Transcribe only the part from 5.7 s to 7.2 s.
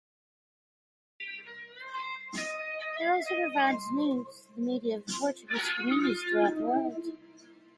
communities throughout the world.